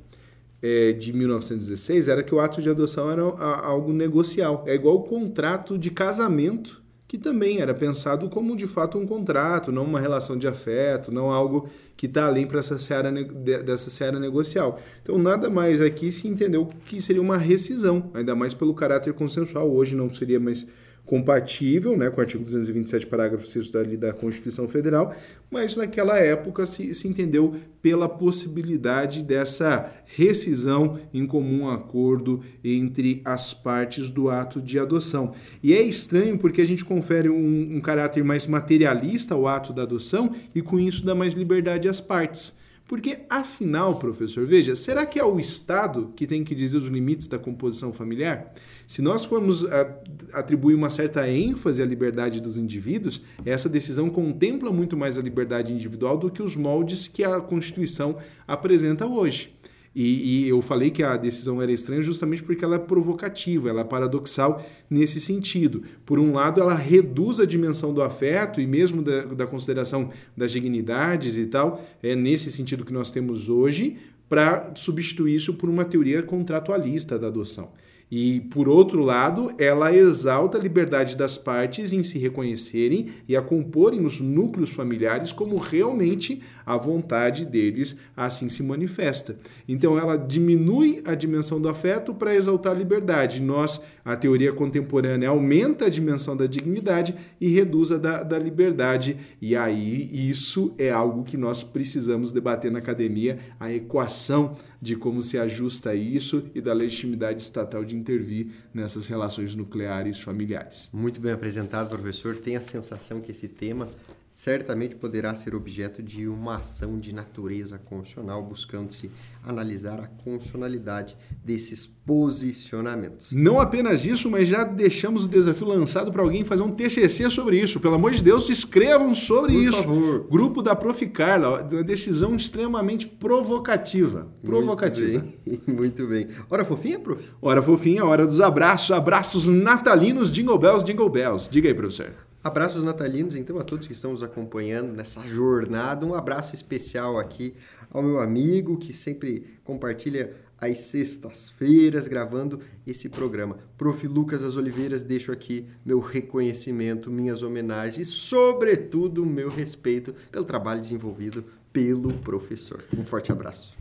é, 0.62 0.92
de 0.92 1.12
1916 1.12 2.08
era 2.08 2.22
que 2.22 2.34
o 2.34 2.40
ato 2.40 2.62
de 2.62 2.70
adoção 2.70 3.10
era 3.10 3.22
algo 3.22 3.92
negocial. 3.92 4.64
É 4.66 4.74
igual 4.74 4.96
o 4.96 5.02
contrato 5.02 5.76
de 5.76 5.90
casamento, 5.90 6.82
que 7.08 7.18
também 7.18 7.60
era 7.60 7.74
pensado 7.74 8.28
como, 8.28 8.56
de 8.56 8.66
fato, 8.66 8.96
um 8.96 9.06
contrato, 9.06 9.70
não 9.70 9.84
uma 9.84 10.00
relação 10.00 10.38
de 10.38 10.48
afeto, 10.48 11.12
não 11.12 11.30
algo 11.30 11.68
que 11.96 12.06
está 12.06 12.26
além 12.26 12.46
para 12.46 12.60
essa 12.60 12.78
seara, 12.78 13.12
dessa 13.12 13.90
seara 13.90 14.18
negocial. 14.18 14.80
Então, 15.02 15.18
nada 15.18 15.50
mais 15.50 15.80
aqui 15.80 16.10
se 16.10 16.26
entendeu 16.26 16.70
que 16.86 17.02
seria 17.02 17.22
uma 17.22 17.36
rescisão, 17.36 18.10
ainda 18.14 18.34
mais 18.34 18.54
pelo 18.54 18.74
caráter 18.74 19.12
consensual. 19.12 19.70
Hoje 19.70 19.94
não 19.94 20.08
seria 20.08 20.40
mais 20.40 20.66
compatível 21.04 21.96
né, 21.96 22.08
com 22.08 22.18
o 22.18 22.20
artigo 22.20 22.44
227, 22.44 23.06
parágrafo 23.06 23.46
6 23.46 23.70
da, 23.70 23.82
da 23.82 24.12
Constituição 24.12 24.66
Federal, 24.66 25.14
mas 25.50 25.76
naquela 25.76 26.18
época 26.18 26.66
se, 26.66 26.94
se 26.94 27.06
entendeu 27.06 27.56
pela 27.82 28.08
possibilidade 28.08 29.22
dessa 29.22 29.92
rescisão 30.06 30.98
em 31.12 31.26
comum 31.26 31.68
acordo 31.68 32.42
entre 32.62 33.20
as 33.24 33.52
partes 33.52 34.10
do 34.10 34.30
ato 34.30 34.62
de 34.62 34.78
adoção. 34.78 35.32
E 35.62 35.74
é 35.74 35.82
estranho 35.82 36.38
porque 36.38 36.62
a 36.62 36.66
gente 36.66 36.84
confere 36.84 37.28
um, 37.28 37.76
um 37.76 37.80
caráter 37.80 38.24
mais 38.24 38.46
materialista 38.46 39.34
ao 39.34 39.46
ato 39.46 39.72
da 39.72 39.82
adoção 39.82 40.34
e 40.54 40.62
com 40.62 40.80
isso 40.80 41.04
dá 41.04 41.14
mais 41.14 41.34
liberdade 41.34 41.88
às 41.88 42.00
partes. 42.00 42.56
Porque, 42.86 43.20
afinal, 43.30 43.98
professor, 43.98 44.46
veja, 44.46 44.76
será 44.76 45.06
que 45.06 45.18
é 45.18 45.24
o 45.24 45.40
Estado 45.40 46.12
que 46.14 46.26
tem 46.26 46.44
que 46.44 46.54
dizer 46.54 46.76
os 46.76 46.88
limites 46.88 47.26
da 47.26 47.38
composição 47.38 47.94
familiar? 47.94 48.52
Se 48.86 49.00
nós 49.00 49.24
formos 49.24 49.64
ah, 49.64 49.98
atribuir 50.34 50.74
uma 50.74 50.90
certa 50.90 51.26
ênfase 51.26 51.82
à 51.82 51.86
liberdade 51.86 52.42
dos 52.42 52.58
indivíduos, 52.58 53.22
essa 53.44 53.70
decisão 53.70 54.10
contempla 54.10 54.70
muito 54.70 54.98
mais 54.98 55.16
a 55.16 55.22
liberdade 55.22 55.72
individual 55.72 56.18
do 56.18 56.30
que 56.30 56.42
os 56.42 56.54
moldes 56.54 57.08
que 57.08 57.24
a 57.24 57.40
Constituição 57.40 58.18
apresenta 58.46 59.06
hoje. 59.06 59.54
E, 59.94 60.44
e, 60.44 60.48
eu 60.48 60.60
falei 60.60 60.90
que 60.90 61.02
a 61.02 61.16
decisão 61.16 61.62
era 61.62 61.70
estranha 61.70 62.02
justamente 62.02 62.42
porque 62.42 62.64
ela 62.64 62.76
é 62.76 62.78
provocativa, 62.78 63.68
ela 63.68 63.82
é 63.82 63.84
paradoxal 63.84 64.64
nesse 64.90 65.20
sentido. 65.20 65.82
Por 66.04 66.18
um 66.18 66.32
lado, 66.32 66.60
ela 66.60 66.74
reduz 66.74 67.38
a 67.38 67.44
dimensão 67.44 67.94
do 67.94 68.02
afeto 68.02 68.60
e 68.60 68.66
mesmo 68.66 69.02
da, 69.02 69.24
da 69.24 69.46
consideração 69.46 70.10
das 70.36 70.50
dignidades 70.50 71.36
e 71.36 71.46
tal, 71.46 71.84
é 72.02 72.16
nesse 72.16 72.50
sentido 72.50 72.84
que 72.84 72.92
nós 72.92 73.10
temos 73.12 73.48
hoje, 73.48 73.96
para 74.28 74.72
substituir 74.74 75.36
isso 75.36 75.54
por 75.54 75.68
uma 75.68 75.84
teoria 75.84 76.22
contratualista 76.22 77.18
da 77.18 77.28
adoção. 77.28 77.70
E, 78.16 78.42
por 78.42 78.68
outro 78.68 79.02
lado, 79.02 79.50
ela 79.58 79.92
exalta 79.92 80.56
a 80.56 80.60
liberdade 80.60 81.16
das 81.16 81.36
partes 81.36 81.92
em 81.92 82.04
se 82.04 82.16
reconhecerem 82.16 83.08
e 83.28 83.34
a 83.34 83.42
comporem 83.42 84.06
os 84.06 84.20
núcleos 84.20 84.70
familiares 84.70 85.32
como 85.32 85.58
realmente 85.58 86.40
a 86.64 86.76
vontade 86.76 87.44
deles 87.44 87.96
assim 88.16 88.48
se 88.48 88.62
manifesta. 88.62 89.36
Então, 89.66 89.98
ela 89.98 90.16
diminui 90.16 91.02
a 91.04 91.12
dimensão 91.16 91.60
do 91.60 91.68
afeto 91.68 92.14
para 92.14 92.36
exaltar 92.36 92.72
a 92.72 92.78
liberdade. 92.78 93.42
Nós, 93.42 93.80
a 94.04 94.14
teoria 94.14 94.52
contemporânea, 94.52 95.30
aumenta 95.30 95.86
a 95.86 95.90
dimensão 95.90 96.36
da 96.36 96.46
dignidade 96.46 97.16
e 97.40 97.48
reduz 97.48 97.90
a 97.90 97.98
da, 97.98 98.22
da 98.22 98.38
liberdade. 98.38 99.16
E 99.42 99.56
aí, 99.56 100.08
isso 100.12 100.72
é 100.78 100.88
algo 100.88 101.24
que 101.24 101.36
nós 101.36 101.64
precisamos 101.64 102.30
debater 102.30 102.70
na 102.70 102.78
academia 102.78 103.40
a 103.58 103.72
equação 103.72 104.56
de 104.80 104.94
como 104.94 105.22
se 105.22 105.38
ajusta 105.38 105.94
isso 105.94 106.44
e 106.54 106.60
da 106.60 106.74
legitimidade 106.74 107.42
estatal 107.42 107.82
de 107.82 107.96
intervir 108.04 108.48
nessas 108.72 109.06
relações 109.06 109.54
nucleares 109.54 110.20
familiares. 110.20 110.88
Muito 110.92 111.20
bem 111.20 111.32
apresentado, 111.32 111.88
professor. 111.88 112.36
Tem 112.36 112.56
a 112.56 112.60
sensação 112.60 113.20
que 113.20 113.30
esse 113.30 113.48
tema 113.48 113.88
certamente 114.34 114.96
poderá 114.96 115.32
ser 115.36 115.54
objeto 115.54 116.02
de 116.02 116.26
uma 116.26 116.56
ação 116.56 116.98
de 116.98 117.14
natureza 117.14 117.78
constitucional, 117.78 118.42
buscando-se 118.42 119.08
analisar 119.44 120.00
a 120.00 120.08
constitucionalidade 120.08 121.16
desses 121.44 121.86
posicionamentos. 122.04 123.30
Não 123.30 123.60
apenas 123.60 124.04
isso, 124.04 124.28
mas 124.28 124.48
já 124.48 124.64
deixamos 124.64 125.24
o 125.24 125.28
desafio 125.28 125.68
lançado 125.68 126.10
para 126.10 126.20
alguém 126.20 126.44
fazer 126.44 126.62
um 126.62 126.72
TCC 126.72 127.30
sobre 127.30 127.60
isso. 127.60 127.78
Pelo 127.78 127.94
amor 127.94 128.10
de 128.10 128.24
Deus, 128.24 128.50
escrevam 128.50 129.14
sobre 129.14 129.52
Por 129.52 129.62
isso. 129.62 129.84
Favor. 129.84 130.26
Grupo 130.28 130.62
da 130.62 130.74
Proficarla, 130.74 131.62
uma 131.70 131.84
decisão 131.84 132.34
extremamente 132.34 133.06
provocativa. 133.06 134.26
Provocativa. 134.42 135.22
Muito 135.22 135.38
bem. 135.46 135.62
Muito 135.74 136.06
bem. 136.08 136.28
Hora 136.50 136.64
fofinha, 136.64 136.98
prof? 136.98 137.22
Hora 137.40 137.62
fofinha, 137.62 138.04
hora 138.04 138.26
dos 138.26 138.40
abraços. 138.40 138.90
Abraços 138.90 139.46
natalinos, 139.46 140.32
Jingle 140.32 140.58
Bells, 140.58 140.84
Jingle 140.84 141.08
Bells. 141.08 141.48
Diga 141.48 141.68
aí, 141.68 141.74
professor. 141.74 142.12
Abraços 142.44 142.84
natalinos, 142.84 143.34
então, 143.34 143.58
a 143.58 143.64
todos 143.64 143.86
que 143.86 143.94
estão 143.94 144.12
nos 144.12 144.22
acompanhando 144.22 144.92
nessa 144.92 145.22
jornada. 145.22 146.04
Um 146.04 146.14
abraço 146.14 146.54
especial 146.54 147.18
aqui 147.18 147.54
ao 147.90 148.02
meu 148.02 148.20
amigo 148.20 148.76
que 148.76 148.92
sempre 148.92 149.56
compartilha 149.64 150.34
às 150.60 150.78
sextas-feiras 150.80 152.06
gravando 152.06 152.60
esse 152.86 153.08
programa. 153.08 153.56
Prof. 153.78 154.06
Lucas 154.06 154.42
das 154.42 154.58
Oliveiras, 154.58 155.00
deixo 155.00 155.32
aqui 155.32 155.66
meu 155.86 156.00
reconhecimento, 156.00 157.10
minhas 157.10 157.42
homenagens 157.42 158.06
e, 158.06 158.10
sobretudo, 158.10 159.24
meu 159.24 159.48
respeito 159.48 160.14
pelo 160.30 160.44
trabalho 160.44 160.82
desenvolvido 160.82 161.46
pelo 161.72 162.12
professor. 162.12 162.84
Um 162.94 163.06
forte 163.06 163.32
abraço. 163.32 163.74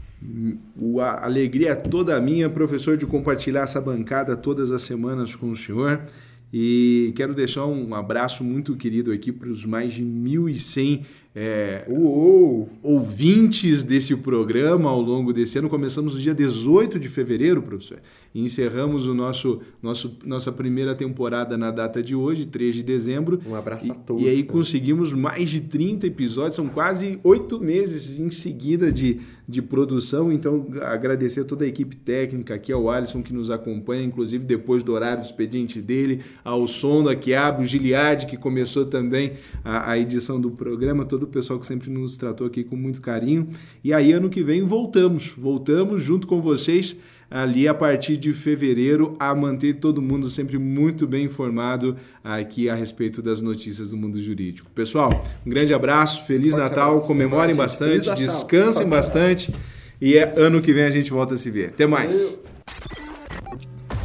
A 1.02 1.26
alegria 1.26 1.72
é 1.72 1.76
toda 1.76 2.20
minha, 2.22 2.50
professor, 2.50 2.96
de 2.96 3.06
compartilhar 3.06 3.64
essa 3.64 3.82
bancada 3.82 4.38
todas 4.38 4.72
as 4.72 4.84
semanas 4.84 5.36
com 5.36 5.52
o 5.52 5.56
senhor. 5.56 6.08
E 6.56 7.12
quero 7.16 7.34
deixar 7.34 7.66
um 7.66 7.96
abraço 7.96 8.44
muito 8.44 8.76
querido 8.76 9.12
aqui 9.12 9.32
para 9.32 9.50
os 9.50 9.66
mais 9.66 9.94
de 9.94 10.04
1.100 10.04 11.04
é, 11.36 11.84
uou, 11.90 12.70
ouvintes 12.84 13.82
desse 13.82 14.16
programa 14.16 14.90
ao 14.90 15.02
longo 15.02 15.34
desse 15.34 15.58
ano. 15.58 15.68
Começamos 15.68 16.14
no 16.14 16.22
dia 16.22 16.34
18 16.34 17.00
de 17.00 17.10
fevereiro, 17.10 17.60
professor, 17.60 17.98
e 18.36 18.44
encerramos 18.44 19.08
o 19.08 19.16
nosso, 19.16 19.60
nosso 19.82 20.16
nossa 20.24 20.52
primeira 20.52 20.94
temporada 20.94 21.58
na 21.58 21.72
data 21.72 22.04
de 22.04 22.14
hoje, 22.14 22.46
3 22.46 22.76
de 22.76 22.84
dezembro. 22.84 23.42
Um 23.48 23.56
abraço 23.56 23.92
a 23.92 23.96
todos. 23.96 24.22
E 24.22 24.30
aí 24.30 24.44
conseguimos 24.44 25.12
mais 25.12 25.50
de 25.50 25.62
30 25.62 26.06
episódios, 26.06 26.56
são 26.56 26.68
quase 26.68 27.20
oito 27.24 27.60
meses 27.60 28.20
em 28.20 28.30
seguida 28.30 28.92
de, 28.92 29.20
de 29.48 29.62
produção. 29.62 30.32
Então, 30.32 30.68
agradecer 30.82 31.42
a 31.42 31.46
toda 31.46 31.66
a 31.66 31.68
equipe 31.68 31.96
técnica 31.96 32.54
aqui, 32.54 32.72
ao 32.72 32.92
Alisson 32.92 33.24
que 33.24 33.34
nos 33.34 33.50
acompanha, 33.50 34.04
inclusive 34.04 34.46
depois 34.46 34.84
do 34.84 34.94
horário 34.94 35.24
do 35.24 35.26
expediente 35.26 35.82
dele, 35.82 36.22
ao 36.44 36.68
som 36.68 37.04
da 37.04 37.16
Quiabo, 37.16 37.64
o 37.64 37.66
Giliardi, 37.66 38.28
que 38.28 38.38
começou 38.38 38.86
também 38.86 39.34
a, 39.64 39.92
a 39.92 39.98
edição 39.98 40.40
do 40.40 40.52
programa, 40.52 41.06
todo 41.06 41.23
o 41.26 41.28
pessoal 41.28 41.60
que 41.60 41.66
sempre 41.66 41.90
nos 41.90 42.18
tratou 42.18 42.48
aqui 42.48 42.64
com 42.64 42.76
muito 42.76 43.02
carinho. 43.02 43.50
E 43.84 43.94
aí, 43.94 44.12
ano 44.12 44.30
que 44.30 44.44
vem, 44.44 44.64
voltamos. 44.64 45.34
Voltamos 45.38 46.02
junto 46.02 46.28
com 46.28 46.42
vocês 46.42 46.96
ali 47.34 47.68
a 47.68 47.74
partir 47.74 48.16
de 48.16 48.32
fevereiro 48.32 49.16
a 49.20 49.34
manter 49.34 49.80
todo 49.80 50.00
mundo 50.00 50.30
sempre 50.30 50.60
muito 50.60 51.08
bem 51.08 51.26
informado 51.26 51.98
aqui 52.24 52.70
a 52.70 52.76
respeito 52.76 53.24
das 53.24 53.42
notícias 53.42 53.90
do 53.90 53.98
mundo 53.98 54.22
jurídico. 54.22 54.70
Pessoal, 54.70 55.10
um 55.44 55.50
grande 55.50 55.74
abraço, 55.74 56.28
feliz 56.28 56.52
Forte 56.52 56.64
Natal, 56.64 56.90
abraço. 56.92 57.08
comemorem 57.08 57.56
bastante, 57.56 58.06
feliz 58.06 58.20
descansem 58.20 58.88
bastante 58.88 59.52
e 60.00 60.16
é 60.16 60.32
ano 60.38 60.62
que 60.62 60.72
vem 60.72 60.84
a 60.84 60.92
gente 60.92 61.10
volta 61.10 61.34
a 61.34 61.38
se 61.38 61.50
ver. 61.50 61.70
Até 61.70 61.88
mais. 61.88 62.38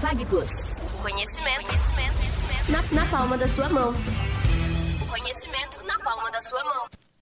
FagPlus. 0.01 0.49
Conhecimento, 1.03 1.67
conhecimento, 1.67 2.17
conhecimento 2.17 2.95
na, 2.95 3.03
na 3.03 3.11
palma 3.11 3.37
da 3.37 3.47
sua 3.47 3.69
mão. 3.69 3.93
O 5.03 5.07
conhecimento 5.07 5.81
na 5.87 5.99
palma 5.99 6.31
da 6.31 6.41
sua 6.41 6.65
mão. 6.65 7.08